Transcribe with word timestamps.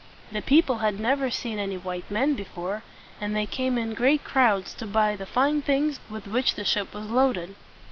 The 0.31 0.41
people 0.41 0.79
had 0.79 0.99
never 0.99 1.29
seen 1.29 1.59
any 1.59 1.77
white 1.77 2.09
men 2.09 2.33
before, 2.33 2.81
and 3.21 3.35
they 3.35 3.45
came 3.45 3.77
in 3.77 3.93
great 3.93 4.23
crowds 4.23 4.73
to 4.79 4.87
buy 4.87 5.15
the 5.15 5.27
fine 5.27 5.61
things 5.61 5.99
with 6.09 6.25
which 6.25 6.55
the 6.55 6.65
ship 6.65 6.95
was 6.95 7.05
loaded. 7.05 7.53